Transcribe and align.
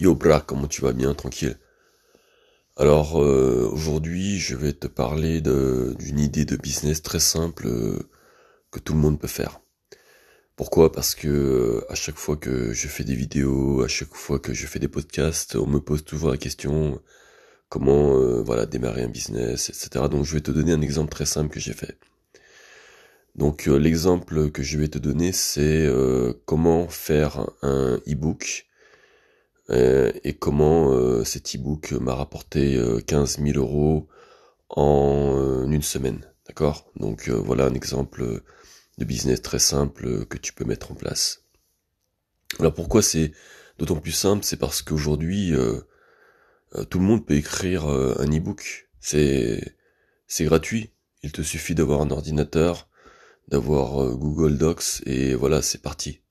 Yo 0.00 0.14
bra, 0.14 0.40
comment 0.40 0.68
tu 0.68 0.82
vas? 0.82 0.92
Bien, 0.92 1.12
tranquille. 1.12 1.58
Alors 2.76 3.20
euh, 3.20 3.68
aujourd'hui, 3.72 4.38
je 4.38 4.54
vais 4.54 4.72
te 4.72 4.86
parler 4.86 5.40
d'une 5.40 6.20
idée 6.20 6.44
de 6.44 6.56
business 6.56 7.02
très 7.02 7.18
simple 7.18 7.66
euh, 7.66 7.98
que 8.70 8.78
tout 8.78 8.92
le 8.92 9.00
monde 9.00 9.18
peut 9.18 9.26
faire. 9.26 9.60
Pourquoi? 10.54 10.92
Parce 10.92 11.16
que 11.16 11.26
euh, 11.26 11.84
à 11.88 11.96
chaque 11.96 12.16
fois 12.16 12.36
que 12.36 12.72
je 12.72 12.86
fais 12.86 13.02
des 13.02 13.16
vidéos, 13.16 13.82
à 13.82 13.88
chaque 13.88 14.14
fois 14.14 14.38
que 14.38 14.54
je 14.54 14.68
fais 14.68 14.78
des 14.78 14.86
podcasts, 14.86 15.56
on 15.56 15.66
me 15.66 15.80
pose 15.80 16.04
toujours 16.04 16.30
la 16.30 16.36
question 16.36 17.00
comment 17.68 18.40
voilà 18.42 18.66
démarrer 18.66 19.02
un 19.02 19.08
business, 19.08 19.68
etc. 19.70 20.06
Donc 20.08 20.24
je 20.24 20.34
vais 20.34 20.40
te 20.40 20.52
donner 20.52 20.72
un 20.72 20.80
exemple 20.80 21.10
très 21.10 21.26
simple 21.26 21.50
que 21.50 21.60
j'ai 21.60 21.72
fait. 21.72 21.98
Donc 23.34 23.66
l'exemple 23.66 24.50
que 24.52 24.62
je 24.62 24.78
vais 24.78 24.88
te 24.88 24.98
donner, 24.98 25.32
c'est 25.32 25.90
comment 26.46 26.88
faire 26.88 27.50
un 27.62 28.00
e-book 28.08 28.67
euh, 28.67 28.67
et 29.70 30.34
comment 30.34 30.92
euh, 30.92 31.24
cet 31.24 31.54
e-book 31.54 31.92
m'a 31.92 32.14
rapporté 32.14 32.80
15 33.06 33.38
euh, 33.38 33.52
000 33.52 33.58
euros 33.58 34.08
en 34.70 35.66
une 35.70 35.82
semaine. 35.82 36.26
D'accord? 36.46 36.90
Donc 36.96 37.28
voilà 37.28 37.66
un 37.66 37.74
exemple 37.74 38.42
de 38.98 39.04
business 39.04 39.42
très 39.42 39.58
simple 39.58 40.24
que 40.26 40.38
tu 40.38 40.52
peux 40.52 40.64
mettre 40.64 40.92
en 40.92 40.94
place. 40.94 41.44
Alors 42.58 42.72
pourquoi 42.72 43.02
c'est 43.02 43.32
d'autant 43.78 43.96
plus 43.96 44.12
simple? 44.12 44.44
C'est 44.44 44.56
parce 44.56 44.80
qu'aujourd'hui, 44.80 45.52
tout 46.88 46.98
le 46.98 47.04
monde 47.04 47.26
peut 47.26 47.34
écrire 47.34 47.86
un 47.86 48.26
e-book. 48.26 48.88
C'est 49.00 49.74
gratuit. 50.40 50.90
Il 51.22 51.32
te 51.32 51.42
suffit 51.42 51.74
d'avoir 51.74 52.00
un 52.00 52.10
ordinateur, 52.10 52.88
d'avoir 53.48 54.16
Google 54.16 54.56
Docs 54.56 55.02
et 55.04 55.34
voilà, 55.34 55.60
c'est 55.60 55.82
parti. 55.82 56.22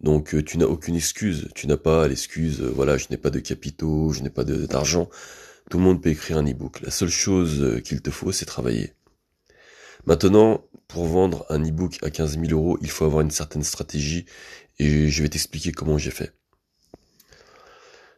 Donc 0.00 0.34
euh, 0.34 0.42
tu 0.42 0.58
n'as 0.58 0.66
aucune 0.66 0.96
excuse, 0.96 1.48
tu 1.54 1.66
n'as 1.66 1.76
pas 1.76 2.06
l'excuse, 2.06 2.60
euh, 2.60 2.70
voilà, 2.70 2.98
je 2.98 3.06
n'ai 3.10 3.16
pas 3.16 3.30
de 3.30 3.38
capitaux, 3.38 4.12
je 4.12 4.22
n'ai 4.22 4.30
pas 4.30 4.44
d'argent. 4.44 5.08
Tout 5.70 5.78
le 5.78 5.84
monde 5.84 6.02
peut 6.02 6.10
écrire 6.10 6.36
un 6.38 6.46
e-book. 6.46 6.80
La 6.82 6.90
seule 6.90 7.08
chose 7.08 7.62
euh, 7.62 7.80
qu'il 7.80 8.02
te 8.02 8.10
faut, 8.10 8.30
c'est 8.30 8.44
travailler. 8.44 8.94
Maintenant, 10.04 10.64
pour 10.86 11.06
vendre 11.06 11.46
un 11.48 11.64
e-book 11.64 11.98
à 12.02 12.10
15 12.10 12.38
000 12.38 12.52
euros, 12.52 12.78
il 12.82 12.90
faut 12.90 13.04
avoir 13.04 13.22
une 13.22 13.30
certaine 13.30 13.64
stratégie 13.64 14.26
et 14.78 15.08
je 15.08 15.22
vais 15.22 15.28
t'expliquer 15.28 15.72
comment 15.72 15.98
j'ai 15.98 16.10
fait. 16.10 16.32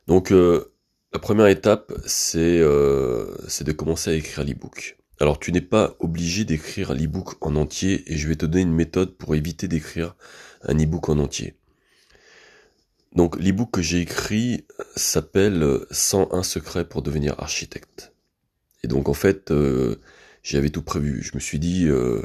Donc 0.06 0.30
la 0.30 1.18
première 1.20 1.46
étape, 1.46 1.92
c'est 2.04 2.60
de 2.60 3.72
commencer 3.72 4.10
à 4.10 4.14
écrire 4.14 4.44
l'e-book. 4.44 4.98
Alors 5.20 5.38
tu 5.38 5.50
n'es 5.52 5.62
pas 5.62 5.96
obligé 5.98 6.44
d'écrire 6.44 6.94
l'e-book 6.94 7.36
en 7.40 7.56
entier 7.56 8.12
et 8.12 8.16
je 8.16 8.28
vais 8.28 8.36
te 8.36 8.44
donner 8.46 8.62
une 8.62 8.74
méthode 8.74 9.16
pour 9.16 9.34
éviter 9.34 9.66
d'écrire 9.66 10.14
un 10.62 10.78
e-book 10.78 11.08
en 11.08 11.18
entier. 11.18 11.57
Donc 13.18 13.36
l'ebook 13.40 13.72
que 13.72 13.82
j'ai 13.82 14.00
écrit 14.00 14.64
s'appelle 14.94 15.80
101 15.90 16.44
secrets 16.44 16.88
pour 16.88 17.02
devenir 17.02 17.34
architecte. 17.40 18.12
Et 18.84 18.86
donc 18.86 19.08
en 19.08 19.12
fait, 19.12 19.50
euh, 19.50 19.96
j'avais 20.44 20.70
tout 20.70 20.82
prévu. 20.82 21.20
Je 21.20 21.32
me 21.34 21.40
suis 21.40 21.58
dit, 21.58 21.88
euh, 21.88 22.22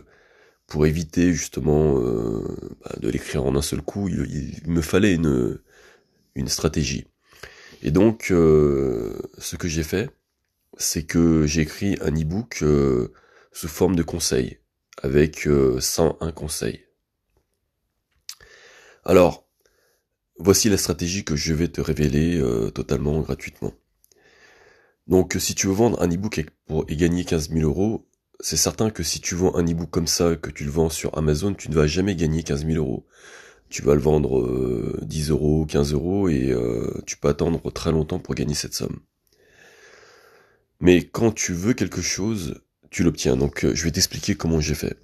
pour 0.67 0.85
éviter 0.85 1.33
justement 1.33 1.97
euh, 1.97 2.43
bah, 2.83 2.91
de 2.99 3.09
l'écrire 3.09 3.43
en 3.43 3.55
un 3.55 3.63
seul 3.63 3.81
coup, 3.81 4.07
il, 4.07 4.61
me 4.67 4.83
fallait 4.83 5.15
une, 5.15 5.57
stratégie. 6.45 7.07
Et 7.81 7.89
donc, 7.89 8.25
ce 8.29 9.55
que 9.57 9.67
j'ai 9.67 9.81
fait, 9.81 10.11
c'est 10.77 11.07
que 11.07 11.47
j'ai 11.47 11.61
écrit 11.61 11.97
un 12.01 12.11
e-book 12.11 12.63
sous 13.51 13.67
forme 13.67 13.95
de 13.95 14.03
conseils, 14.03 14.59
avec 15.01 15.49
101 15.79 16.31
conseils. 16.33 16.85
Alors, 19.05 19.43
Voici 20.39 20.69
la 20.69 20.77
stratégie 20.77 21.23
que 21.23 21.35
je 21.35 21.53
vais 21.53 21.67
te 21.67 21.79
révéler 21.79 22.37
euh, 22.37 22.71
totalement 22.71 23.19
gratuitement. 23.21 23.73
Donc 25.07 25.35
si 25.39 25.53
tu 25.53 25.67
veux 25.67 25.73
vendre 25.73 26.01
un 26.01 26.07
e-book 26.07 26.43
pour 26.65 26.85
et 26.87 26.95
gagner 26.95 27.23
15 27.23 27.49
000 27.49 27.61
euros, 27.61 28.07
c'est 28.39 28.57
certain 28.57 28.89
que 28.89 29.03
si 29.03 29.21
tu 29.21 29.35
vends 29.35 29.55
un 29.55 29.63
e-book 29.63 29.89
comme 29.91 30.07
ça, 30.07 30.35
que 30.35 30.49
tu 30.49 30.63
le 30.63 30.71
vends 30.71 30.89
sur 30.89 31.15
Amazon, 31.17 31.53
tu 31.53 31.69
ne 31.69 31.75
vas 31.75 31.87
jamais 31.87 32.15
gagner 32.15 32.41
15 32.41 32.65
000 32.65 32.77
euros. 32.77 33.05
Tu 33.69 33.83
vas 33.83 33.93
le 33.93 34.01
vendre 34.01 34.99
10 35.03 35.29
euh, 35.29 35.33
euros, 35.33 35.65
15 35.65 35.93
euros 35.93 36.29
et 36.29 36.51
euh, 36.51 37.01
tu 37.05 37.17
peux 37.17 37.27
attendre 37.27 37.71
très 37.71 37.91
longtemps 37.91 38.19
pour 38.19 38.33
gagner 38.33 38.55
cette 38.55 38.73
somme. 38.73 38.99
Mais 40.79 41.03
quand 41.03 41.31
tu 41.31 41.53
veux 41.53 41.73
quelque 41.73 42.01
chose, 42.01 42.61
tu 42.89 43.03
l'obtiens. 43.03 43.37
Donc 43.37 43.65
je 43.71 43.83
vais 43.83 43.91
t'expliquer 43.91 44.35
comment 44.35 44.59
j'ai 44.59 44.75
fait. 44.75 44.97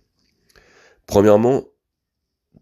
Premièrement, 1.06 1.66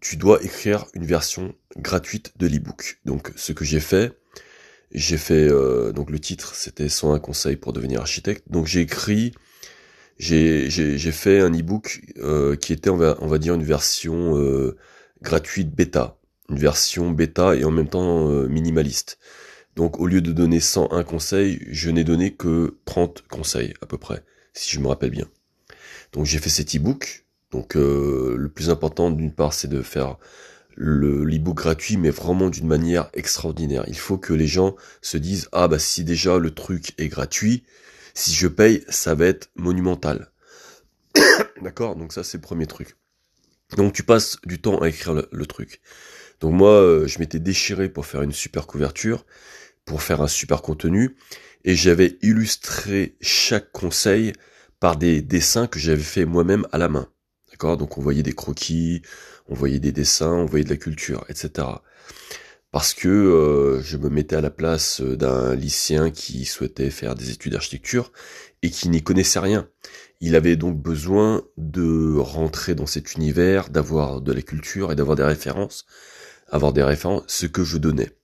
tu 0.00 0.16
dois 0.16 0.42
écrire 0.42 0.86
une 0.94 1.04
version 1.04 1.54
gratuite 1.76 2.32
de 2.36 2.46
l'ebook. 2.46 3.00
Donc 3.04 3.32
ce 3.36 3.52
que 3.52 3.64
j'ai 3.64 3.80
fait, 3.80 4.12
j'ai 4.92 5.18
fait 5.18 5.48
euh, 5.48 5.92
donc 5.92 6.10
le 6.10 6.18
titre 6.18 6.54
c'était 6.54 6.88
101 6.88 7.18
conseils 7.18 7.56
pour 7.56 7.72
devenir 7.72 8.00
architecte. 8.00 8.44
Donc 8.48 8.66
j'ai 8.66 8.80
écrit 8.80 9.32
j'ai 10.18 11.12
fait 11.12 11.40
un 11.40 11.52
ebook 11.52 12.00
euh, 12.18 12.56
qui 12.56 12.72
était 12.72 12.90
on 12.90 12.96
va 12.96 13.16
on 13.20 13.26
va 13.26 13.38
dire 13.38 13.54
une 13.54 13.62
version 13.62 14.36
euh, 14.36 14.76
gratuite 15.22 15.74
bêta, 15.74 16.18
une 16.48 16.58
version 16.58 17.10
bêta 17.10 17.54
et 17.54 17.64
en 17.64 17.70
même 17.70 17.88
temps 17.88 18.28
euh, 18.30 18.48
minimaliste. 18.48 19.18
Donc 19.76 20.00
au 20.00 20.06
lieu 20.06 20.20
de 20.20 20.32
donner 20.32 20.60
101 20.60 21.04
conseils, 21.04 21.64
je 21.70 21.90
n'ai 21.90 22.02
donné 22.02 22.34
que 22.34 22.78
30 22.84 23.24
conseils 23.28 23.74
à 23.80 23.86
peu 23.86 23.96
près 23.96 24.22
si 24.54 24.74
je 24.74 24.80
me 24.80 24.88
rappelle 24.88 25.10
bien. 25.10 25.28
Donc 26.12 26.24
j'ai 26.24 26.38
fait 26.38 26.50
cet 26.50 26.74
ebook 26.74 27.26
donc 27.50 27.76
euh, 27.76 28.36
le 28.36 28.48
plus 28.48 28.70
important 28.70 29.10
d'une 29.10 29.32
part 29.32 29.52
c'est 29.52 29.68
de 29.68 29.82
faire 29.82 30.16
le 30.76 31.24
l'ebook 31.24 31.56
gratuit 31.56 31.96
mais 31.96 32.10
vraiment 32.10 32.50
d'une 32.50 32.66
manière 32.66 33.10
extraordinaire. 33.14 33.84
Il 33.88 33.98
faut 33.98 34.18
que 34.18 34.32
les 34.32 34.46
gens 34.46 34.76
se 35.02 35.16
disent 35.16 35.48
ah 35.52 35.68
bah 35.68 35.78
si 35.78 36.04
déjà 36.04 36.38
le 36.38 36.52
truc 36.52 36.94
est 36.98 37.08
gratuit, 37.08 37.64
si 38.14 38.32
je 38.34 38.48
paye 38.48 38.84
ça 38.88 39.14
va 39.14 39.26
être 39.26 39.50
monumental. 39.56 40.30
D'accord? 41.62 41.96
Donc 41.96 42.12
ça 42.12 42.22
c'est 42.22 42.38
le 42.38 42.42
premier 42.42 42.66
truc. 42.66 42.96
Donc 43.76 43.92
tu 43.92 44.02
passes 44.02 44.38
du 44.44 44.60
temps 44.60 44.80
à 44.80 44.88
écrire 44.88 45.14
le, 45.30 45.46
truc. 45.46 45.80
Donc 46.40 46.54
moi 46.54 46.70
euh, 46.70 47.06
je 47.06 47.18
m'étais 47.18 47.40
déchiré 47.40 47.88
pour 47.88 48.06
faire 48.06 48.22
une 48.22 48.32
super 48.32 48.66
couverture, 48.66 49.26
pour 49.84 50.02
faire 50.02 50.22
un 50.22 50.28
super 50.28 50.62
contenu 50.62 51.16
et 51.64 51.74
j'avais 51.74 52.18
illustré 52.22 53.16
chaque 53.20 53.72
conseil 53.72 54.32
par 54.80 54.96
des 54.96 55.22
dessins 55.22 55.66
que 55.66 55.78
j'avais 55.78 56.02
fait 56.02 56.24
moi-même 56.24 56.66
à 56.72 56.78
la 56.78 56.88
main. 56.88 57.08
Donc 57.64 57.98
on 57.98 58.00
voyait 58.00 58.22
des 58.22 58.32
croquis, 58.32 59.02
on 59.48 59.54
voyait 59.54 59.80
des 59.80 59.92
dessins, 59.92 60.32
on 60.32 60.46
voyait 60.46 60.64
de 60.64 60.70
la 60.70 60.76
culture, 60.76 61.24
etc. 61.28 61.66
Parce 62.70 62.92
que 62.92 63.08
euh, 63.08 63.82
je 63.82 63.96
me 63.96 64.10
mettais 64.10 64.36
à 64.36 64.40
la 64.40 64.50
place 64.50 65.00
d'un 65.00 65.54
lycéen 65.54 66.10
qui 66.10 66.44
souhaitait 66.44 66.90
faire 66.90 67.14
des 67.14 67.30
études 67.30 67.52
d'architecture 67.52 68.12
et 68.62 68.70
qui 68.70 68.88
n'y 68.88 69.02
connaissait 69.02 69.38
rien. 69.38 69.68
Il 70.20 70.36
avait 70.36 70.56
donc 70.56 70.76
besoin 70.76 71.42
de 71.56 72.16
rentrer 72.18 72.74
dans 72.74 72.86
cet 72.86 73.14
univers, 73.14 73.70
d'avoir 73.70 74.20
de 74.20 74.32
la 74.32 74.42
culture 74.42 74.92
et 74.92 74.96
d'avoir 74.96 75.16
des 75.16 75.24
références, 75.24 75.86
avoir 76.48 76.72
des 76.72 76.82
références, 76.82 77.24
ce 77.28 77.46
que 77.46 77.64
je 77.64 77.78
donnais. 77.78 78.17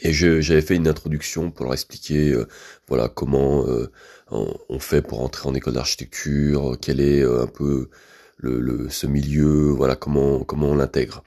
Et 0.00 0.12
j'avais 0.12 0.62
fait 0.62 0.76
une 0.76 0.86
introduction 0.86 1.50
pour 1.50 1.64
leur 1.64 1.74
expliquer, 1.74 2.30
euh, 2.32 2.46
voilà, 2.86 3.08
comment 3.08 3.66
euh, 3.66 3.90
on, 4.30 4.78
fait 4.78 5.02
pour 5.02 5.22
entrer 5.22 5.48
en 5.48 5.54
école 5.54 5.74
d'architecture, 5.74 6.76
quel 6.80 7.00
est 7.00 7.20
euh, 7.20 7.42
un 7.42 7.46
peu 7.46 7.90
le, 8.36 8.88
ce 8.90 9.06
milieu, 9.08 9.70
voilà, 9.70 9.96
comment 9.96 10.44
comment 10.44 10.68
on 10.68 10.76
l'intègre. 10.76 11.24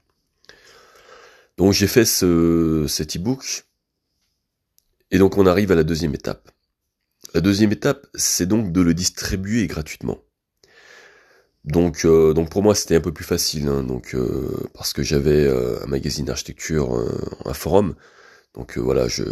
Donc 1.58 1.74
j'ai 1.74 1.88
fait 1.88 2.06
ce, 2.06 2.86
cet 2.88 3.18
e-book, 3.18 3.66
et 5.12 5.18
donc 5.18 5.38
on 5.38 5.46
arrive 5.46 5.72
à 5.74 5.76
la 5.76 5.84
deuxième 5.84 6.16
étape. 6.16 6.50
La 7.34 7.42
deuxième 7.42 7.74
étape, 7.74 8.08
c'est 8.16 8.46
donc 8.46 8.72
de 8.72 8.82
le 8.82 8.94
distribuer 8.94 9.68
gratuitement. 9.68 10.20
Donc, 11.66 12.08
donc 12.08 12.50
pour 12.50 12.64
moi 12.64 12.74
c'était 12.74 12.96
un 12.96 13.02
peu 13.02 13.12
plus 13.14 13.26
facile, 13.26 13.68
hein, 13.68 13.84
donc 13.84 14.16
parce 14.74 14.94
que 14.94 15.04
j'avais 15.04 15.48
un 15.48 15.86
magazine 15.88 16.26
d'architecture, 16.26 17.06
un 17.46 17.54
forum, 17.54 17.96
donc 18.56 18.78
euh, 18.78 18.82
voilà, 18.82 19.08
je, 19.08 19.24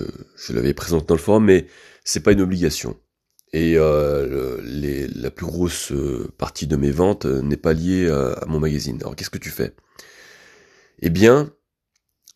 l'avais 0.49 0.73
présenté 0.73 1.05
dans 1.07 1.15
le 1.15 1.21
forum, 1.21 1.45
mais 1.45 1.67
c'est 2.03 2.21
pas 2.21 2.31
une 2.31 2.41
obligation. 2.41 2.97
Et 3.51 3.73
euh, 3.77 4.61
la 5.15 5.31
plus 5.31 5.45
grosse 5.45 5.91
euh, 5.91 6.31
partie 6.37 6.67
de 6.67 6.75
mes 6.75 6.91
ventes 6.91 7.25
n'est 7.25 7.57
pas 7.57 7.73
liée 7.73 8.07
à, 8.09 8.45
mon 8.47 8.59
magazine. 8.59 8.97
Alors 9.01 9.15
qu'est-ce 9.15 9.29
que 9.29 9.39
tu 9.39 9.49
fais? 9.49 9.75
Eh 10.99 11.09
bien, 11.09 11.51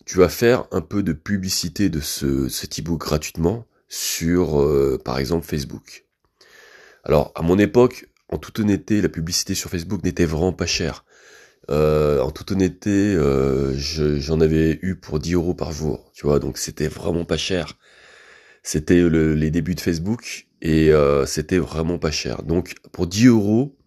tu 0.06 0.18
vas 0.18 0.30
faire 0.30 0.66
un 0.72 0.82
peu 0.82 1.04
de 1.04 1.14
publicité 1.14 1.90
de 1.90 2.00
ce, 2.00 2.50
cet 2.50 2.80
e-book 2.80 3.00
gratuitement 3.00 3.68
sur, 3.88 5.00
par 5.04 5.20
exemple, 5.20 5.46
Facebook. 5.46 6.06
Alors, 7.04 7.32
à 7.36 7.44
mon 7.44 7.60
époque, 7.60 8.10
en 8.30 8.38
toute 8.38 8.60
honnêteté, 8.60 9.02
la 9.02 9.10
publicité 9.10 9.54
sur 9.54 9.70
Facebook 9.70 10.04
n'était 10.04 10.26
vraiment 10.26 10.54
pas 10.54 10.66
chère. 10.66 11.06
Euh, 11.70 12.20
en 12.20 12.32
toute 12.32 12.52
honnêteté, 12.52 13.16
euh, 13.16 13.74
j'en 13.78 14.42
avais 14.42 14.80
eu 14.82 14.96
pour 14.96 15.20
10 15.20 15.34
euros 15.34 15.54
par 15.54 15.72
jour, 15.72 16.12
tu 16.14 16.26
vois, 16.26 16.40
donc 16.40 16.58
c'était 16.58 16.88
vraiment 16.90 17.26
pas 17.26 17.38
cher. 17.38 17.78
C'était 18.64 19.02
le, 19.02 19.34
les 19.34 19.52
débuts 19.52 19.76
de 19.76 19.82
Facebook 19.82 20.48
et 20.62 20.92
euh, 20.92 21.26
c'était 21.26 21.58
vraiment 21.58 22.00
pas 22.00 22.12
cher. 22.12 22.44
Donc 22.44 22.76
pour 22.92 23.08
10 23.08 23.28
euros, 23.28 23.78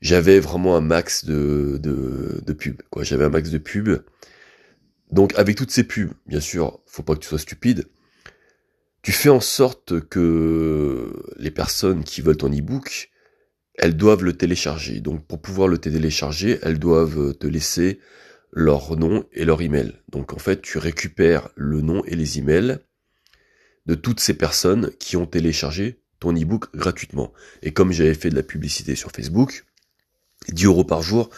j'avais 0.00 0.40
vraiment 0.40 0.76
un 0.76 0.80
max 0.80 1.24
de, 1.24 1.78
de, 1.82 2.40
de 2.44 2.52
pub, 2.52 2.82
quoi. 2.90 3.02
J'avais 3.02 3.24
un 3.24 3.30
max 3.30 3.50
de 3.50 3.58
pub. 3.58 4.02
Donc 5.10 5.34
avec 5.38 5.56
toutes 5.56 5.70
ces 5.70 5.84
pubs, 5.84 6.12
bien 6.26 6.40
sûr, 6.40 6.80
faut 6.86 7.02
pas 7.02 7.14
que 7.14 7.20
tu 7.20 7.28
sois 7.28 7.38
stupide. 7.38 7.86
Tu 9.02 9.12
fais 9.12 9.28
en 9.30 9.40
sorte 9.40 10.00
que 10.00 11.12
les 11.38 11.50
personnes 11.50 12.04
qui 12.04 12.20
veulent 12.20 12.36
ton 12.36 12.50
e-book, 12.50 13.10
elles 13.76 13.96
doivent 13.96 14.24
le 14.24 14.36
télécharger. 14.36 15.00
Donc 15.00 15.26
pour 15.26 15.40
pouvoir 15.40 15.68
le 15.68 15.78
télécharger, 15.78 16.58
elles 16.62 16.78
doivent 16.78 17.34
te 17.34 17.46
laisser 17.46 18.00
leur 18.52 18.96
nom 18.96 19.24
et 19.32 19.44
leur 19.44 19.60
email. 19.62 19.92
Donc 20.08 20.32
en 20.32 20.38
fait, 20.38 20.62
tu 20.62 20.78
récupères 20.78 21.50
le 21.56 21.80
nom 21.82 22.04
et 22.06 22.16
les 22.16 22.38
emails 22.38 22.78
de 23.86 23.94
toutes 23.94 24.20
ces 24.20 24.34
personnes 24.34 24.90
qui 24.98 25.16
ont 25.16 25.26
téléchargé 25.26 26.00
ton 26.20 26.32
e-book 26.32 26.74
gratuitement. 26.74 27.32
Et 27.62 27.72
comme 27.72 27.92
j'avais 27.92 28.14
fait 28.14 28.30
de 28.30 28.34
la 28.34 28.42
publicité 28.42 28.96
sur 28.96 29.10
Facebook, 29.10 29.64
10 30.48 30.64
euros 30.64 30.84
par 30.84 31.02
jour, 31.02 31.30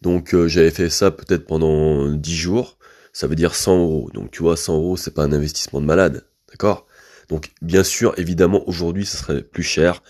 donc 0.00 0.34
euh, 0.34 0.48
j'avais 0.48 0.70
fait 0.70 0.90
ça 0.90 1.10
peut-être 1.10 1.46
pendant 1.46 2.08
10 2.08 2.34
jours, 2.34 2.78
ça 3.12 3.26
veut 3.26 3.34
dire 3.34 3.54
100 3.54 3.78
euros. 3.78 4.10
Donc 4.14 4.30
tu 4.30 4.42
vois, 4.42 4.56
100 4.56 4.74
euros, 4.76 4.96
c'est 4.96 5.12
pas 5.12 5.24
un 5.24 5.32
investissement 5.32 5.80
de 5.80 5.86
malade, 5.86 6.26
d'accord? 6.48 6.86
Donc 7.28 7.50
bien 7.62 7.84
sûr, 7.84 8.14
évidemment, 8.18 8.66
aujourd'hui, 8.68 9.06
ça 9.06 9.18
serait 9.18 9.42
plus 9.42 9.62
cher. 9.62 10.02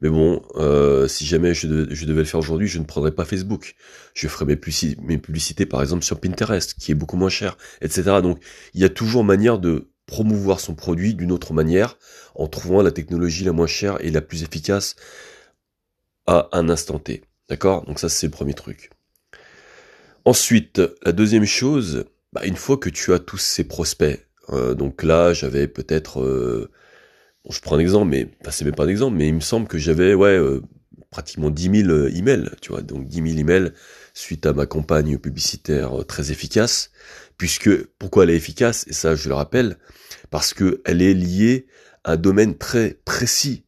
Mais 0.00 0.08
bon, 0.08 0.42
euh, 0.54 1.08
si 1.08 1.26
jamais 1.26 1.54
je, 1.54 1.66
devais 1.66 2.20
le 2.20 2.24
faire 2.24 2.38
aujourd'hui, 2.38 2.68
je 2.68 2.78
ne 2.78 2.84
prendrais 2.84 3.10
pas 3.10 3.24
Facebook. 3.24 3.74
Je 4.14 4.28
ferais 4.28 4.44
mes, 4.44 4.56
publicités, 4.56 5.66
par 5.66 5.82
exemple, 5.82 6.04
sur 6.04 6.20
Pinterest, 6.20 6.74
qui 6.74 6.92
est 6.92 6.94
beaucoup 6.94 7.16
moins 7.16 7.28
cher, 7.28 7.58
etc. 7.80 8.02
Donc, 8.22 8.40
il 8.74 8.80
y 8.80 8.84
a 8.84 8.88
toujours 8.88 9.24
manière 9.24 9.58
de 9.58 9.90
promouvoir 10.06 10.60
son 10.60 10.74
produit 10.74 11.14
d'une 11.14 11.32
autre 11.32 11.52
manière, 11.52 11.98
en 12.34 12.46
trouvant 12.46 12.82
la 12.82 12.92
technologie 12.92 13.44
la 13.44 13.52
moins 13.52 13.66
chère 13.66 13.98
et 14.00 14.10
la 14.10 14.22
plus 14.22 14.42
efficace 14.42 14.96
à 16.26 16.48
un 16.52 16.68
instant 16.68 16.98
T. 16.98 17.22
D'accord? 17.48 17.84
Donc 17.84 17.98
ça, 17.98 18.08
c'est 18.08 18.26
le 18.26 18.30
premier 18.30 18.54
truc. 18.54 18.90
Ensuite, 20.24 20.80
la 21.04 21.12
deuxième 21.12 21.44
chose, 21.44 22.04
bah, 22.32 22.42
une 22.44 22.56
fois 22.56 22.76
que 22.76 22.90
tu 22.90 23.12
as 23.12 23.18
tous 23.18 23.38
ces 23.38 23.64
prospects, 23.64 24.26
euh, 24.50 24.74
donc 24.74 25.02
là, 25.02 25.32
j'avais 25.32 25.66
peut-être... 25.66 26.20
Euh, 26.20 26.70
je 27.50 27.60
prends 27.60 27.76
un 27.76 27.80
exemple, 27.80 28.10
mais 28.10 28.28
enfin, 28.40 28.50
c'est 28.50 28.64
même 28.64 28.74
pas 28.74 28.84
un 28.84 28.88
exemple, 28.88 29.16
mais 29.16 29.28
il 29.28 29.34
me 29.34 29.40
semble 29.40 29.66
que 29.66 29.78
j'avais 29.78 30.14
ouais 30.14 30.36
euh, 30.36 30.62
pratiquement 31.10 31.50
10 31.50 31.82
000 31.82 31.90
euh, 31.90 32.10
emails, 32.14 32.50
tu 32.60 32.70
vois, 32.70 32.82
donc 32.82 33.06
10 33.06 33.16
000 33.30 33.38
emails 33.38 33.72
suite 34.14 34.46
à 34.46 34.52
ma 34.52 34.66
campagne 34.66 35.18
publicitaire 35.18 36.00
euh, 36.00 36.04
très 36.04 36.30
efficace, 36.30 36.90
puisque 37.36 37.84
pourquoi 37.98 38.24
elle 38.24 38.30
est 38.30 38.36
efficace? 38.36 38.84
Et 38.88 38.92
ça 38.92 39.14
je 39.14 39.28
le 39.28 39.34
rappelle, 39.34 39.76
parce 40.30 40.54
que 40.54 40.82
elle 40.84 41.02
est 41.02 41.14
liée 41.14 41.66
à 42.04 42.12
un 42.12 42.16
domaine 42.16 42.56
très 42.56 42.98
précis 43.04 43.64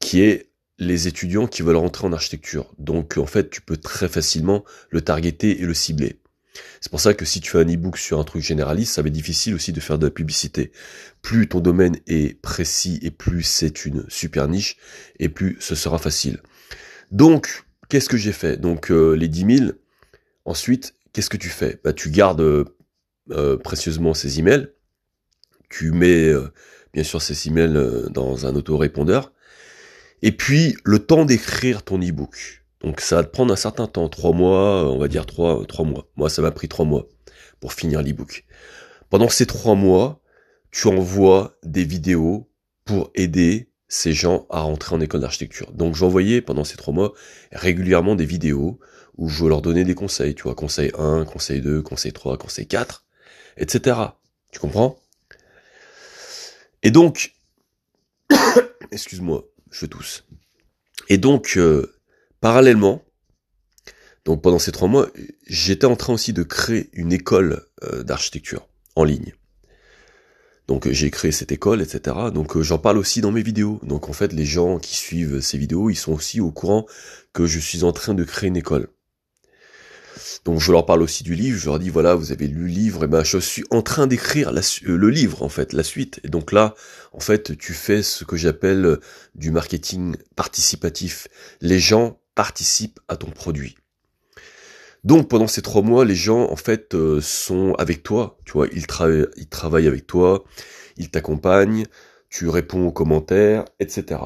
qui 0.00 0.22
est 0.22 0.50
les 0.78 1.08
étudiants 1.08 1.48
qui 1.48 1.62
veulent 1.62 1.76
rentrer 1.76 2.06
en 2.06 2.12
architecture. 2.12 2.72
Donc 2.78 3.18
en 3.18 3.26
fait, 3.26 3.50
tu 3.50 3.60
peux 3.60 3.76
très 3.76 4.08
facilement 4.08 4.64
le 4.90 5.00
targeter 5.00 5.60
et 5.60 5.64
le 5.64 5.74
cibler. 5.74 6.20
C'est 6.80 6.90
pour 6.90 7.00
ça 7.00 7.14
que 7.14 7.24
si 7.24 7.40
tu 7.40 7.50
fais 7.50 7.58
un 7.58 7.68
e-book 7.68 7.96
sur 7.96 8.18
un 8.18 8.24
truc 8.24 8.42
généraliste, 8.42 8.94
ça 8.94 9.02
va 9.02 9.08
être 9.08 9.14
difficile 9.14 9.54
aussi 9.54 9.72
de 9.72 9.80
faire 9.80 9.98
de 9.98 10.06
la 10.06 10.10
publicité. 10.10 10.72
Plus 11.22 11.48
ton 11.48 11.60
domaine 11.60 11.96
est 12.06 12.40
précis 12.40 12.98
et 13.02 13.10
plus 13.10 13.42
c'est 13.42 13.84
une 13.84 14.04
super 14.08 14.48
niche, 14.48 14.76
et 15.18 15.28
plus 15.28 15.56
ce 15.60 15.74
sera 15.74 15.98
facile. 15.98 16.40
Donc, 17.10 17.64
qu'est-ce 17.88 18.08
que 18.08 18.16
j'ai 18.16 18.32
fait? 18.32 18.56
Donc, 18.60 18.90
euh, 18.90 19.14
les 19.14 19.28
10 19.28 19.58
000, 19.58 19.72
ensuite, 20.44 20.94
qu'est-ce 21.12 21.30
que 21.30 21.36
tu 21.36 21.48
fais? 21.48 21.80
Bah, 21.84 21.92
Tu 21.92 22.10
gardes 22.10 22.40
euh, 22.40 23.56
précieusement 23.58 24.14
ces 24.14 24.38
emails, 24.38 24.68
tu 25.68 25.90
mets 25.92 26.28
euh, 26.28 26.48
bien 26.94 27.04
sûr 27.04 27.20
ces 27.20 27.48
emails 27.48 28.08
dans 28.10 28.46
un 28.46 28.54
autorépondeur, 28.54 29.32
et 30.22 30.32
puis 30.32 30.76
le 30.84 30.98
temps 30.98 31.24
d'écrire 31.24 31.82
ton 31.82 31.98
e-book. 31.98 32.64
Donc 32.82 33.00
ça 33.00 33.16
va 33.16 33.24
te 33.24 33.30
prendre 33.30 33.52
un 33.52 33.56
certain 33.56 33.86
temps, 33.86 34.08
trois 34.08 34.32
mois, 34.32 34.90
on 34.90 34.98
va 34.98 35.08
dire 35.08 35.26
trois, 35.26 35.64
trois 35.66 35.84
mois. 35.84 36.08
Moi, 36.16 36.30
ça 36.30 36.42
m'a 36.42 36.50
pris 36.50 36.68
trois 36.68 36.84
mois 36.84 37.06
pour 37.60 37.72
finir 37.72 38.02
l'ebook. 38.02 38.44
Pendant 39.10 39.28
ces 39.28 39.46
trois 39.46 39.74
mois, 39.74 40.20
tu 40.70 40.88
envoies 40.88 41.58
des 41.64 41.84
vidéos 41.84 42.50
pour 42.84 43.10
aider 43.14 43.70
ces 43.88 44.12
gens 44.12 44.46
à 44.50 44.60
rentrer 44.60 44.94
en 44.94 45.00
école 45.00 45.22
d'architecture. 45.22 45.72
Donc 45.72 45.94
j'envoyais 45.94 46.42
pendant 46.42 46.64
ces 46.64 46.76
trois 46.76 46.94
mois 46.94 47.14
régulièrement 47.52 48.14
des 48.14 48.26
vidéos 48.26 48.78
où 49.16 49.28
je 49.28 49.46
leur 49.46 49.62
donnais 49.62 49.84
des 49.84 49.94
conseils, 49.94 50.34
tu 50.34 50.44
vois, 50.44 50.54
conseil 50.54 50.92
1, 50.96 51.24
conseil 51.24 51.60
2, 51.60 51.82
conseil 51.82 52.12
3, 52.12 52.38
conseil 52.38 52.66
4, 52.66 53.04
etc. 53.56 53.96
Tu 54.52 54.60
comprends? 54.60 54.98
Et 56.82 56.90
donc, 56.90 57.34
excuse-moi, 58.92 59.44
je 59.70 59.86
tousse. 59.86 60.24
Et 61.08 61.18
donc, 61.18 61.54
euh, 61.56 61.97
Parallèlement, 62.40 63.02
donc 64.24 64.42
pendant 64.42 64.58
ces 64.58 64.72
trois 64.72 64.88
mois, 64.88 65.08
j'étais 65.46 65.86
en 65.86 65.96
train 65.96 66.12
aussi 66.12 66.32
de 66.32 66.42
créer 66.42 66.90
une 66.92 67.12
école 67.12 67.64
euh, 67.82 68.02
d'architecture 68.02 68.68
en 68.94 69.04
ligne. 69.04 69.34
Donc 70.68 70.86
j'ai 70.90 71.10
créé 71.10 71.32
cette 71.32 71.50
école, 71.50 71.80
etc. 71.80 72.14
Donc 72.32 72.56
euh, 72.56 72.62
j'en 72.62 72.78
parle 72.78 72.98
aussi 72.98 73.22
dans 73.22 73.32
mes 73.32 73.42
vidéos. 73.42 73.80
Donc 73.82 74.10
en 74.10 74.12
fait, 74.12 74.34
les 74.34 74.44
gens 74.44 74.78
qui 74.78 74.94
suivent 74.94 75.40
ces 75.40 75.56
vidéos, 75.56 75.88
ils 75.88 75.96
sont 75.96 76.12
aussi 76.12 76.40
au 76.40 76.50
courant 76.50 76.84
que 77.32 77.46
je 77.46 77.58
suis 77.58 77.84
en 77.84 77.92
train 77.92 78.12
de 78.12 78.22
créer 78.22 78.48
une 78.48 78.56
école. 78.56 78.88
Donc 80.44 80.60
je 80.60 80.70
leur 80.72 80.84
parle 80.84 81.02
aussi 81.02 81.24
du 81.24 81.34
livre, 81.34 81.58
je 81.58 81.66
leur 81.66 81.78
dis 81.78 81.88
voilà, 81.88 82.14
vous 82.14 82.32
avez 82.32 82.48
lu 82.48 82.62
le 82.62 82.66
livre, 82.66 83.04
et 83.04 83.06
ben 83.06 83.24
je 83.24 83.38
suis 83.38 83.64
en 83.70 83.80
train 83.80 84.06
d'écrire 84.06 84.50
euh, 84.50 84.62
le 84.82 85.08
livre 85.08 85.42
en 85.42 85.48
fait, 85.48 85.72
la 85.72 85.82
suite. 85.82 86.20
Et 86.22 86.28
donc 86.28 86.52
là, 86.52 86.74
en 87.12 87.20
fait, 87.20 87.56
tu 87.56 87.72
fais 87.72 88.02
ce 88.02 88.24
que 88.24 88.36
j'appelle 88.36 88.98
du 89.34 89.50
marketing 89.50 90.16
participatif. 90.36 91.28
Les 91.62 91.78
gens 91.78 92.20
participe 92.38 93.00
à 93.08 93.16
ton 93.16 93.32
produit. 93.32 93.74
Donc 95.02 95.28
pendant 95.28 95.48
ces 95.48 95.60
trois 95.60 95.82
mois, 95.82 96.04
les 96.04 96.14
gens 96.14 96.48
en 96.52 96.54
fait 96.54 96.94
euh, 96.94 97.20
sont 97.20 97.74
avec 97.80 98.04
toi, 98.04 98.38
tu 98.44 98.52
vois, 98.52 98.68
ils, 98.70 98.86
travaillent 98.86 99.88
avec 99.88 100.06
toi, 100.06 100.44
ils 100.96 101.10
t'accompagnent, 101.10 101.82
tu 102.30 102.48
réponds 102.48 102.86
aux 102.86 102.92
commentaires, 102.92 103.64
etc. 103.80 104.20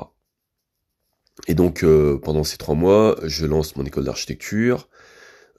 Et 1.49 1.55
donc 1.55 1.85
euh, 1.85 2.19
pendant 2.19 2.45
ces 2.45 2.59
trois 2.59 2.75
mois, 2.75 3.17
je 3.23 3.47
lance 3.47 3.77
mon 3.77 3.85
école 3.87 4.05
d'architecture. 4.05 4.91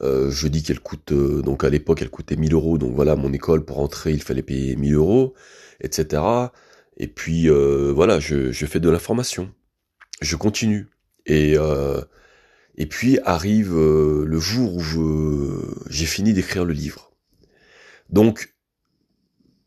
Euh, 0.02 0.30
je 0.30 0.48
dis 0.48 0.62
qu'elle 0.62 0.80
coûte, 0.80 1.12
donc 1.12 1.64
à 1.64 1.72
l'époque 1.72 2.04
elle 2.04 2.12
coûtait 2.12 2.36
1000 2.36 2.54
euros, 2.54 2.78
donc 2.78 2.94
voilà 2.94 3.16
mon 3.16 3.34
école 3.34 3.66
pour 3.66 3.80
entrer 3.80 4.12
il 4.12 4.22
fallait 4.22 4.44
payer 4.44 4.76
1000 4.76 4.94
euros, 4.94 5.34
etc. 5.82 6.22
Et 6.98 7.08
puis 7.08 7.50
voilà, 7.50 8.20
je, 8.20 8.52
je, 8.52 8.66
fais 8.68 8.80
de 8.80 8.92
la 8.92 9.00
formation, 9.00 9.52
je 10.22 10.36
continue. 10.36 10.90
Et 11.26 11.58
et 12.76 12.86
puis 12.86 13.20
arrive 13.24 13.74
euh, 13.76 14.26
le 14.26 14.40
jour 14.40 14.76
où 14.76 14.82
j'ai 15.90 16.06
fini 16.06 16.34
d'écrire 16.34 16.66
le 16.66 16.74
livre. 16.74 17.12
Donc, 18.10 18.54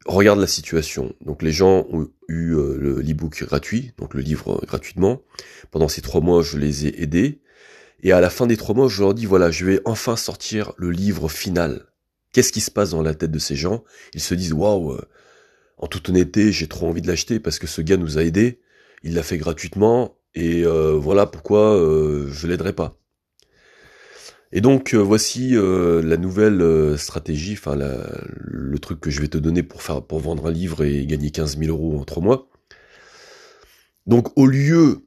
regarde 0.07 0.39
la 0.39 0.47
situation. 0.47 1.15
Donc 1.21 1.43
les 1.43 1.53
gens 1.53 1.87
ont 1.91 2.09
eu 2.29 2.55
euh, 2.55 3.03
l'e-book 3.03 3.45
gratuit, 3.45 3.93
donc 3.99 4.15
le 4.15 4.21
livre 4.21 4.65
gratuitement. 4.67 5.23
Pendant 5.71 5.89
ces 5.89 6.03
trois 6.03 6.21
mois, 6.21 6.43
je 6.43 6.59
les 6.59 6.87
ai 6.87 7.03
aidés. 7.03 7.41
Et 8.03 8.13
à 8.13 8.21
la 8.21 8.31
fin 8.31 8.47
des 8.47 8.57
trois 8.57 8.75
mois, 8.75 8.89
je 8.89 9.03
leur 9.03 9.15
dis, 9.15 9.27
voilà, 9.27 9.51
je 9.51 9.65
vais 9.65 9.81
enfin 9.85 10.17
sortir 10.17 10.73
le 10.77 10.91
livre 10.91 11.29
final. 11.29 11.87
Qu'est-ce 12.33 12.53
qui 12.53 12.61
se 12.61 12.71
passe 12.71 12.91
dans 12.91 13.03
la 13.03 13.15
tête 13.15 13.31
de 13.31 13.39
ces 13.39 13.57
gens? 13.57 13.83
Ils 14.15 14.21
se 14.21 14.35
disent, 14.35 14.53
waouh, 14.53 14.93
euh, 14.93 15.09
en 15.79 15.87
toute 15.87 16.09
honnêteté, 16.09 16.53
j'ai 16.53 16.69
trop 16.69 16.89
envie 16.89 17.03
de 17.03 17.09
l'acheter 17.09 17.41
parce 17.41 17.59
que 17.59 17.67
ce 17.67 17.81
gars 17.81 17.97
nous 17.97 18.19
a 18.19 18.25
aidés. 18.25 18.61
Il 19.03 19.15
l'a 19.15 19.23
fait 19.23 19.39
gratuitement. 19.39 20.16
Et 20.37 20.65
voilà 20.65 21.27
pourquoi 21.27 21.77
je 22.29 22.47
l'aiderai 22.47 22.73
pas. 22.73 22.97
Et 24.53 24.61
donc 24.61 24.95
euh, 24.95 24.99
voici 24.99 25.57
euh, 25.57 26.01
la 26.03 26.17
nouvelle 26.17 26.63
euh, 26.63 26.97
stratégie, 26.97 27.53
enfin 27.53 27.77
le 27.77 28.79
truc 28.79 29.01
que 29.01 29.11
je 29.11 29.21
vais 29.21 29.29
te 29.29 29.39
donner 29.39 29.63
pour 29.63 29.81
vendre 30.21 30.47
un 30.47 30.51
livre 30.51 30.85
et 30.85 31.05
gagner 31.05 31.31
15 31.31 31.59
000 31.59 31.71
euros 31.71 32.01
en 32.01 32.05
trois 32.05 32.23
mois. 32.23 32.49
Donc 34.07 34.29
au 34.39 34.47
lieu, 34.47 35.05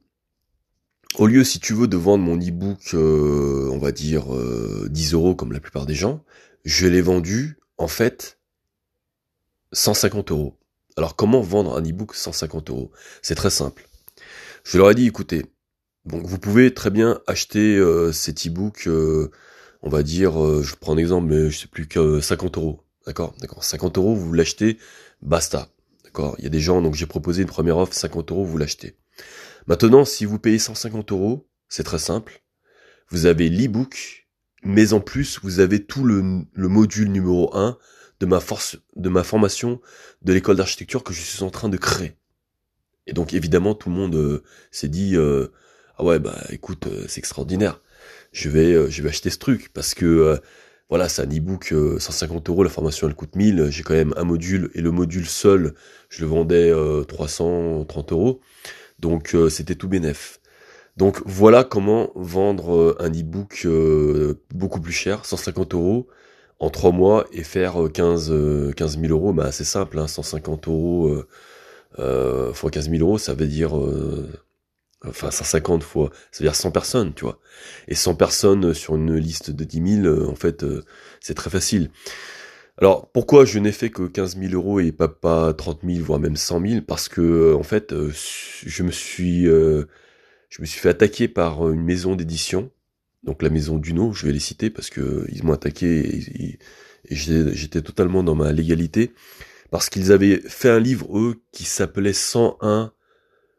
au 1.18 1.26
lieu 1.26 1.42
si 1.42 1.58
tu 1.58 1.72
veux 1.72 1.88
de 1.88 1.96
vendre 1.96 2.22
mon 2.22 2.36
e-book, 2.36 2.94
on 2.94 3.78
va 3.78 3.92
dire 3.92 4.26
10 4.88 5.14
euros 5.14 5.34
comme 5.34 5.52
la 5.52 5.60
plupart 5.60 5.86
des 5.86 5.94
gens, 5.96 6.22
je 6.64 6.86
l'ai 6.86 7.02
vendu 7.02 7.58
en 7.76 7.88
fait 7.88 8.38
150 9.72 10.30
euros. 10.32 10.58
Alors 10.96 11.16
comment 11.16 11.40
vendre 11.40 11.76
un 11.76 11.82
e-book 11.82 12.14
150 12.14 12.70
euros? 12.70 12.92
C'est 13.20 13.34
très 13.34 13.50
simple. 13.50 13.89
Je 14.64 14.78
leur 14.78 14.90
ai 14.90 14.94
dit, 14.94 15.06
écoutez, 15.06 15.46
donc 16.04 16.26
vous 16.26 16.38
pouvez 16.38 16.72
très 16.72 16.90
bien 16.90 17.20
acheter 17.26 17.76
euh, 17.76 18.12
cet 18.12 18.46
e-book, 18.46 18.84
euh, 18.86 19.30
on 19.82 19.88
va 19.88 20.02
dire, 20.02 20.42
euh, 20.42 20.62
je 20.62 20.74
prends 20.74 20.94
un 20.94 20.98
exemple, 20.98 21.28
mais 21.28 21.50
je 21.50 21.58
sais 21.58 21.68
plus 21.68 21.86
que 21.86 22.20
50 22.20 22.56
euros. 22.56 22.84
D'accord? 23.06 23.34
D'accord. 23.40 23.64
50 23.64 23.98
euros, 23.98 24.14
vous 24.14 24.32
l'achetez, 24.32 24.78
basta. 25.22 25.68
D'accord? 26.04 26.34
Il 26.38 26.44
y 26.44 26.46
a 26.46 26.50
des 26.50 26.60
gens, 26.60 26.82
donc 26.82 26.94
j'ai 26.94 27.06
proposé 27.06 27.42
une 27.42 27.48
première 27.48 27.78
offre, 27.78 27.94
50 27.94 28.30
euros, 28.30 28.44
vous 28.44 28.58
l'achetez. 28.58 28.96
Maintenant, 29.66 30.04
si 30.04 30.24
vous 30.24 30.38
payez 30.38 30.58
150 30.58 31.12
euros, 31.12 31.48
c'est 31.68 31.84
très 31.84 31.98
simple. 31.98 32.42
Vous 33.08 33.26
avez 33.26 33.48
l'e-book, 33.48 34.26
mais 34.62 34.92
en 34.92 35.00
plus, 35.00 35.40
vous 35.42 35.60
avez 35.60 35.84
tout 35.84 36.04
le, 36.04 36.42
le 36.52 36.68
module 36.68 37.10
numéro 37.10 37.54
1 37.56 37.78
de 38.20 38.26
ma 38.26 38.40
force, 38.40 38.76
de 38.96 39.08
ma 39.08 39.24
formation 39.24 39.80
de 40.22 40.32
l'école 40.32 40.56
d'architecture 40.56 41.02
que 41.02 41.12
je 41.12 41.20
suis 41.20 41.42
en 41.42 41.50
train 41.50 41.68
de 41.68 41.76
créer. 41.76 42.16
Et 43.10 43.12
donc 43.12 43.34
évidemment, 43.34 43.74
tout 43.74 43.90
le 43.90 43.96
monde 43.96 44.42
s'est 44.70 44.88
dit, 44.88 45.16
ah 46.00 46.02
ouais 46.02 46.18
bah 46.18 46.34
écoute 46.48 46.86
euh, 46.86 47.04
c'est 47.08 47.18
extraordinaire. 47.18 47.82
Je 48.32 48.48
vais 48.48 48.72
euh, 48.72 48.88
je 48.88 49.02
vais 49.02 49.10
acheter 49.10 49.28
ce 49.28 49.36
truc 49.36 49.70
parce 49.74 49.92
que 49.92 50.06
euh, 50.06 50.36
voilà, 50.88 51.10
c'est 51.10 51.20
un 51.20 51.26
e-book 51.26 51.74
150 51.98 52.48
euros, 52.48 52.64
la 52.64 52.70
formation 52.70 53.06
elle 53.06 53.14
coûte 53.14 53.36
1000, 53.36 53.68
j'ai 53.70 53.82
quand 53.82 53.92
même 53.92 54.14
un 54.16 54.24
module, 54.24 54.70
et 54.74 54.80
le 54.80 54.90
module 54.90 55.26
seul, 55.26 55.74
je 56.08 56.22
le 56.22 56.26
vendais 56.26 56.72
330 57.06 58.12
euros, 58.12 58.40
donc 58.98 59.36
c'était 59.50 59.76
tout 59.76 59.86
bénef. 59.86 60.40
Donc 60.96 61.22
voilà 61.26 61.62
comment 61.62 62.10
vendre 62.16 62.96
un 62.98 63.08
e-book 63.08 63.68
beaucoup 64.52 64.80
plus 64.80 64.92
cher, 64.92 65.26
150 65.26 65.74
euros, 65.74 66.08
en 66.58 66.70
trois 66.70 66.90
mois 66.90 67.24
et 67.30 67.44
faire 67.44 67.76
15, 67.94 68.74
15 68.74 68.98
000 69.00 69.12
euros, 69.12 69.32
bah 69.32 69.52
c'est 69.52 69.62
simple, 69.62 69.96
hein, 69.96 70.08
150 70.08 70.66
euros 70.66 71.22
euh, 71.98 72.52
fois 72.52 72.70
15 72.70 72.90
000 72.90 73.02
euros, 73.02 73.18
ça 73.18 73.34
veut 73.34 73.46
dire 73.46 73.72
enfin 75.06 75.30
150 75.30 75.82
fois, 75.82 76.10
ça 76.30 76.42
veut 76.42 76.48
dire 76.48 76.54
100 76.54 76.70
personnes, 76.70 77.14
tu 77.14 77.24
vois. 77.24 77.40
Et 77.88 77.94
100 77.94 78.14
personnes 78.14 78.74
sur 78.74 78.96
une 78.96 79.16
liste 79.16 79.50
de 79.50 79.64
10 79.64 80.02
000, 80.02 80.30
en 80.30 80.34
fait, 80.34 80.64
c'est 81.20 81.34
très 81.34 81.50
facile. 81.50 81.90
Alors 82.78 83.10
pourquoi 83.10 83.44
je 83.44 83.58
n'ai 83.58 83.72
fait 83.72 83.90
que 83.90 84.04
15 84.04 84.38
000 84.38 84.54
euros 84.54 84.80
et 84.80 84.92
pas, 84.92 85.08
pas 85.08 85.52
30 85.52 85.80
000 85.84 86.04
voire 86.04 86.18
même 86.18 86.36
100 86.36 86.66
000 86.66 86.80
Parce 86.86 87.08
que 87.08 87.54
en 87.54 87.62
fait, 87.62 87.94
je 88.64 88.82
me 88.82 88.90
suis 88.90 89.44
je 89.44 90.62
me 90.62 90.66
suis 90.66 90.80
fait 90.80 90.88
attaquer 90.88 91.28
par 91.28 91.70
une 91.70 91.82
maison 91.82 92.16
d'édition, 92.16 92.70
donc 93.22 93.42
la 93.42 93.50
maison 93.50 93.78
Duno, 93.78 94.12
je 94.12 94.26
vais 94.26 94.32
les 94.32 94.40
citer 94.40 94.70
parce 94.70 94.90
que 94.90 95.26
ils 95.32 95.44
m'ont 95.44 95.52
attaqué 95.52 96.16
et, 96.16 96.58
j'étais 97.10 97.82
totalement 97.82 98.22
dans 98.22 98.34
ma 98.34 98.52
légalité, 98.52 99.12
parce 99.70 99.88
qu'ils 99.88 100.12
avaient 100.12 100.40
fait 100.40 100.70
un 100.70 100.80
livre, 100.80 101.18
eux, 101.18 101.42
qui 101.52 101.64
s'appelait 101.64 102.12
101 102.12 102.92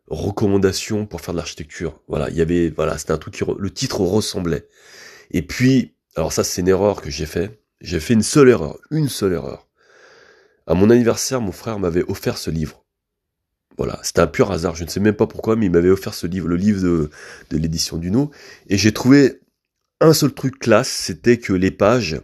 recommandations 0.07 1.05
pour 1.05 1.21
faire 1.21 1.33
de 1.33 1.37
l'architecture. 1.37 2.01
Voilà, 2.07 2.29
il 2.29 2.35
y 2.35 2.41
avait, 2.41 2.69
voilà, 2.69 2.97
c'était 2.97 3.13
un 3.13 3.17
truc 3.17 3.33
qui, 3.33 3.43
le 3.57 3.71
titre 3.71 4.01
ressemblait. 4.01 4.67
Et 5.31 5.41
puis, 5.41 5.95
alors 6.15 6.33
ça, 6.33 6.43
c'est 6.43 6.61
une 6.61 6.67
erreur 6.67 7.01
que 7.01 7.09
j'ai 7.09 7.25
fait. 7.25 7.61
J'ai 7.79 7.99
fait 7.99 8.13
une 8.13 8.23
seule 8.23 8.49
erreur, 8.49 8.77
une 8.91 9.09
seule 9.09 9.33
erreur. 9.33 9.67
À 10.67 10.73
mon 10.73 10.89
anniversaire, 10.89 11.41
mon 11.41 11.51
frère 11.51 11.79
m'avait 11.79 12.03
offert 12.03 12.37
ce 12.37 12.51
livre. 12.51 12.85
Voilà, 13.77 13.99
c'était 14.03 14.19
un 14.19 14.27
pur 14.27 14.51
hasard, 14.51 14.75
je 14.75 14.83
ne 14.83 14.89
sais 14.89 14.99
même 14.99 15.15
pas 15.15 15.27
pourquoi, 15.27 15.55
mais 15.55 15.67
il 15.67 15.71
m'avait 15.71 15.89
offert 15.89 16.13
ce 16.13 16.27
livre, 16.27 16.47
le 16.47 16.57
livre 16.57 16.81
de, 16.83 17.09
de 17.49 17.57
l'édition 17.57 17.97
Duno, 17.97 18.29
et 18.67 18.77
j'ai 18.77 18.91
trouvé 18.91 19.39
un 20.01 20.13
seul 20.13 20.33
truc 20.33 20.59
classe, 20.59 20.89
c'était 20.89 21.37
que 21.37 21.53
les 21.53 21.71
pages, 21.71 22.21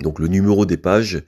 donc 0.00 0.18
le 0.18 0.28
numéro 0.28 0.66
des 0.66 0.76
pages, 0.76 1.22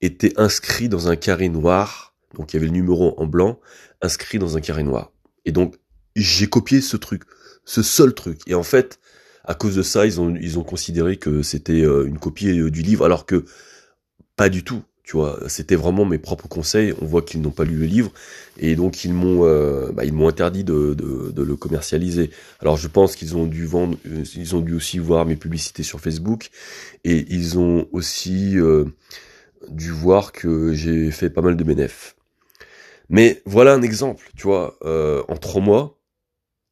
était 0.00 0.38
inscrit 0.38 0.88
dans 0.88 1.08
un 1.08 1.16
carré 1.16 1.48
noir, 1.48 2.14
donc 2.34 2.52
il 2.52 2.56
y 2.56 2.58
avait 2.58 2.66
le 2.66 2.72
numéro 2.72 3.14
en 3.18 3.26
blanc, 3.26 3.60
inscrit 4.02 4.38
dans 4.38 4.56
un 4.56 4.60
carré 4.60 4.82
noir. 4.82 5.12
Et 5.44 5.52
donc, 5.52 5.76
j'ai 6.16 6.46
copié 6.46 6.80
ce 6.80 6.96
truc, 6.96 7.22
ce 7.64 7.82
seul 7.82 8.14
truc. 8.14 8.40
Et 8.46 8.54
en 8.54 8.62
fait, 8.62 9.00
à 9.44 9.54
cause 9.54 9.76
de 9.76 9.82
ça, 9.82 10.06
ils 10.06 10.20
ont, 10.20 10.34
ils 10.36 10.58
ont 10.58 10.64
considéré 10.64 11.16
que 11.16 11.42
c'était 11.42 11.82
euh, 11.82 12.06
une 12.06 12.18
copie 12.18 12.48
euh, 12.48 12.70
du 12.70 12.82
livre, 12.82 13.04
alors 13.04 13.26
que 13.26 13.44
pas 14.36 14.48
du 14.48 14.64
tout. 14.64 14.82
Tu 15.02 15.18
vois, 15.18 15.38
c'était 15.48 15.76
vraiment 15.76 16.06
mes 16.06 16.16
propres 16.16 16.48
conseils. 16.48 16.94
On 17.02 17.04
voit 17.04 17.20
qu'ils 17.20 17.42
n'ont 17.42 17.50
pas 17.50 17.64
lu 17.64 17.76
le 17.76 17.84
livre 17.84 18.10
et 18.56 18.74
donc 18.74 19.04
ils 19.04 19.12
m'ont, 19.12 19.44
euh, 19.44 19.92
bah, 19.92 20.04
interdit 20.26 20.64
de, 20.64 20.94
de, 20.94 21.42
le 21.42 21.56
commercialiser. 21.56 22.30
Alors 22.60 22.78
je 22.78 22.88
pense 22.88 23.14
qu'ils 23.14 23.36
ont 23.36 23.44
dû 23.44 23.66
vendre, 23.66 23.98
ils 24.34 24.56
ont 24.56 24.60
dû 24.60 24.72
aussi 24.72 24.98
voir 24.98 25.26
mes 25.26 25.36
publicités 25.36 25.82
sur 25.82 26.00
Facebook 26.00 26.48
et 27.04 27.26
ils 27.28 27.58
ont 27.58 27.86
aussi 27.92 28.56
dû 29.68 29.90
voir 29.90 30.32
que 30.32 30.74
j'ai 30.74 31.10
fait 31.10 31.30
pas 31.30 31.42
mal 31.42 31.56
de 31.56 31.64
bénéfices. 31.64 32.16
Mais 33.08 33.42
voilà 33.46 33.74
un 33.74 33.82
exemple, 33.82 34.30
tu 34.36 34.44
vois, 34.44 34.78
en 35.28 35.36
trois 35.36 35.60
mois, 35.60 35.98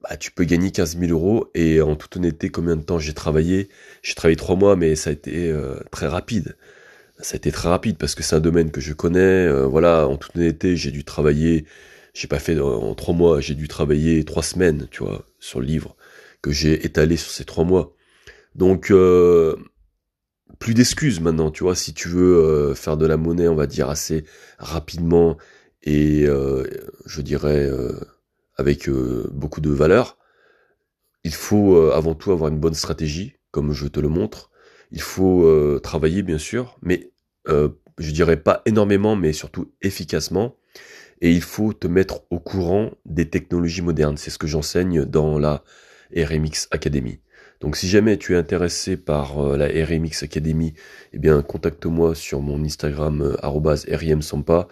bah, 0.03 0.17
tu 0.17 0.31
peux 0.33 0.45
gagner 0.45 0.71
15 0.73 0.99
000 0.99 1.13
euros 1.13 1.51
et 1.55 1.81
en 1.83 1.95
toute 1.97 2.17
honnêteté, 2.17 2.51
combien 2.51 2.77
de 2.77 2.83
temps 2.83 2.99
j'ai 2.99 3.15
travaillé? 3.15 3.69
J'ai 4.03 4.15
travaillé 4.15 4.37
trois 4.37 4.57
mois, 4.57 4.77
mais 4.77 4.97
ça 4.97 5.11
a 5.11 5.13
été 5.13 5.55
très 5.91 6.07
rapide 6.07 6.57
ça 7.23 7.35
a 7.35 7.37
été 7.37 7.53
très 7.53 7.69
rapide 7.69 7.97
parce 7.99 8.15
que 8.15 8.23
c'est 8.23 8.37
un 8.37 8.41
domaine 8.41 8.71
que 8.71 8.81
je 8.81 8.93
connais. 8.93 9.19
Euh, 9.21 9.67
voilà, 9.67 10.09
en 10.09 10.17
toute 10.17 10.37
honnêteté, 10.37 10.77
j'ai 10.77 10.91
dû 10.91 11.05
travailler, 11.05 11.67
j'ai 12.15 12.29
pas 12.29 12.39
fait 12.39 12.59
en 12.61 12.95
trois 12.95 13.15
mois, 13.15 13.41
j'ai 13.41 13.55
dû 13.55 13.69
travailler 13.69 14.25
trois 14.25 14.43
semaines, 14.43 14.89
tu 14.91 15.03
vois, 15.05 15.25
sur 15.41 15.61
le 15.61 15.67
livre 15.67 15.97
que 16.43 16.51
j'ai 16.51 16.85
étalé 16.85 17.17
sur 17.17 17.31
ces 17.31 17.45
trois 17.45 17.65
mois. 17.65 17.95
Donc, 18.55 18.91
euh, 18.91 19.57
plus 20.59 20.75
d'excuses 20.75 21.21
maintenant, 21.21 21.51
tu 21.51 21.65
vois, 21.65 21.75
si 21.75 21.95
tu 21.95 22.09
veux 22.09 22.37
euh, 22.37 22.75
faire 22.75 22.97
de 22.97 23.07
la 23.07 23.17
monnaie, 23.17 23.49
on 23.49 23.55
va 23.55 23.67
dire 23.67 23.89
assez 23.89 24.25
rapidement 24.59 25.37
et 25.83 26.27
je 27.07 27.21
dirais 27.23 27.69
avec 28.57 28.89
beaucoup 28.89 29.61
de 29.61 29.71
valeur. 29.71 30.17
Il 31.25 31.35
faut 31.35 31.91
avant 31.91 32.15
tout 32.15 32.31
avoir 32.31 32.51
une 32.51 32.61
bonne 32.61 32.75
stratégie, 32.75 33.35
comme 33.51 33.73
je 33.73 33.89
te 33.89 33.99
le 33.99 34.07
montre. 34.07 34.53
Il 34.93 35.01
faut 35.01 35.81
travailler 35.83 36.23
bien 36.23 36.39
sûr, 36.39 36.79
mais 36.83 37.13
euh, 37.49 37.69
je 37.99 38.11
dirais 38.11 38.37
pas 38.37 38.63
énormément, 38.67 39.17
mais 39.17 39.33
surtout 39.33 39.73
efficacement. 39.83 40.57
Et 41.21 41.31
il 41.31 41.43
faut 41.43 41.73
te 41.73 41.87
mettre 41.87 42.23
au 42.31 42.41
courant 42.41 42.91
des 43.05 43.29
technologies 43.29 43.83
modernes. 43.83 44.17
C'est 44.17 44.31
ce 44.31 44.39
que 44.39 44.47
j'enseigne 44.47 45.05
dans 45.05 45.39
la 45.39 45.63
RMX 46.17 46.69
Academy. 46.71 47.21
Donc 47.63 47.77
si 47.77 47.89
jamais 47.89 48.19
tu 48.19 48.35
es 48.35 48.37
intéressé 48.37 48.97
par 48.97 49.39
euh, 49.39 49.57
la 49.57 49.67
RMX 49.67 50.25
Academy, 50.25 50.75
eh 51.13 51.19
bien 51.19 51.41
contacte-moi 51.43 52.15
sur 52.15 52.41
mon 52.41 52.63
Instagram 52.65 53.23
euh, 53.23 53.37
@rimsampa 53.89 54.69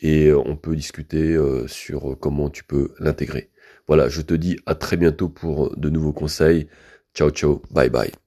et 0.00 0.32
on 0.32 0.56
peut 0.56 0.76
discuter 0.76 1.38
sur 1.66 2.18
comment 2.20 2.50
tu 2.50 2.64
peux 2.64 2.92
l'intégrer. 2.98 3.50
Voilà, 3.86 4.08
je 4.08 4.20
te 4.22 4.34
dis 4.34 4.58
à 4.66 4.74
très 4.74 4.96
bientôt 4.96 5.28
pour 5.28 5.76
de 5.76 5.88
nouveaux 5.88 6.12
conseils. 6.12 6.68
Ciao 7.14 7.30
ciao, 7.30 7.62
bye 7.70 7.88
bye. 7.90 8.23